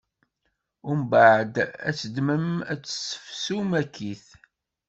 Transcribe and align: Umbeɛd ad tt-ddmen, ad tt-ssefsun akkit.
Umbeɛd 0.89 1.55
ad 1.87 1.93
tt-ddmen, 1.97 2.47
ad 2.71 2.79
tt-ssefsun 2.81 3.69
akkit. 3.81 4.25